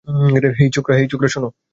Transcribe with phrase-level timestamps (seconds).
[0.57, 0.93] হেই ছোকরা,
[1.27, 1.45] শোন।